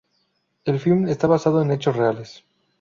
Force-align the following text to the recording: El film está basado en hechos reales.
El 0.65 0.79
film 0.79 1.07
está 1.07 1.27
basado 1.27 1.61
en 1.61 1.69
hechos 1.69 1.95
reales. 1.95 2.43